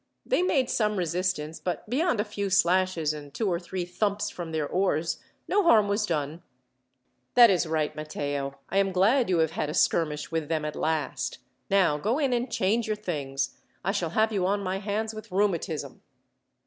They 0.25 0.41
made 0.41 0.67
some 0.67 0.97
resistance, 0.97 1.59
but 1.59 1.87
beyond 1.87 2.19
a 2.19 2.23
few 2.25 2.49
slashes, 2.49 3.13
and 3.13 3.31
two 3.31 3.47
or 3.47 3.59
three 3.59 3.85
thumps 3.85 4.31
from 4.31 4.51
their 4.51 4.67
oars, 4.67 5.19
no 5.47 5.61
harm 5.61 5.87
was 5.87 6.07
done." 6.07 6.41
"That 7.35 7.51
is 7.51 7.67
right, 7.67 7.95
Matteo. 7.95 8.57
I 8.69 8.77
am 8.79 8.91
glad 8.93 9.29
you 9.29 9.37
have 9.37 9.51
had 9.51 9.69
a 9.69 9.75
skirmish 9.75 10.31
with 10.31 10.47
them 10.49 10.65
at 10.65 10.75
last. 10.75 11.37
Now 11.69 11.99
go 11.99 12.17
in 12.17 12.33
and 12.33 12.51
change 12.51 12.87
your 12.87 12.95
things. 12.95 13.59
I 13.83 13.91
shall 13.91 14.09
have 14.17 14.31
you 14.31 14.47
on 14.47 14.63
my 14.63 14.79
hands 14.79 15.13
with 15.13 15.31
rheumatism." 15.31 16.01